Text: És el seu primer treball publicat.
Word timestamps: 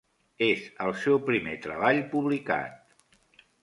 És 0.45 0.63
el 0.85 0.93
seu 1.03 1.21
primer 1.29 1.55
treball 1.69 2.03
publicat. 2.17 3.09